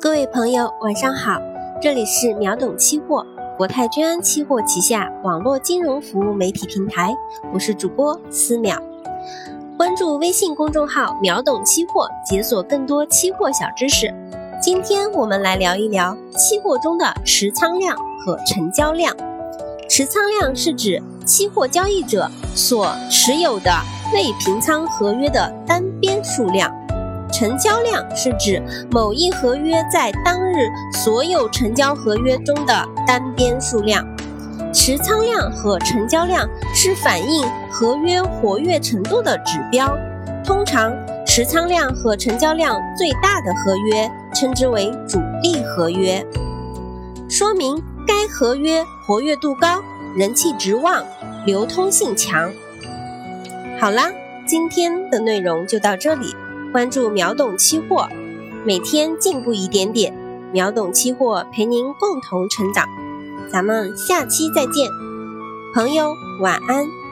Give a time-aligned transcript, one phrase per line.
[0.00, 1.40] 各位朋友，晚上好，
[1.80, 3.24] 这里是秒懂期货，
[3.56, 7.14] 国泰君安期货旗下网络金融服务媒体平台，
[7.52, 8.78] 我是主播思淼。
[9.78, 14.12] 关注微信公众号“秒懂期货”，解锁更多期货小知识。
[14.60, 19.16] 今天我们来聊一聊期货中的持仓量和成交量。
[19.88, 23.70] 持仓量是指期货交易者所持有的
[24.12, 26.70] 未平仓合约的单边数量。
[27.36, 28.62] 成交量是指
[28.92, 34.06] 某一合约在当日所有成交合约中的单边数量。
[34.72, 39.98] 持仓量和成交量是反映合约活跃程度的指标。
[40.44, 40.92] 通常，
[41.26, 46.24] 持仓量和成交量最大的合约称之为主力合约，
[47.28, 49.82] 说明该合约活跃度高、
[50.16, 51.02] 人气值旺、
[51.44, 52.52] 流通性强。
[53.80, 54.12] 好啦，
[54.46, 56.36] 今天的内容就到这里。
[56.74, 58.08] 关注秒懂期货，
[58.66, 60.12] 每天进步一点点。
[60.52, 62.88] 秒懂期货陪您共同成长，
[63.48, 64.90] 咱们下期再见，
[65.72, 67.03] 朋友晚安。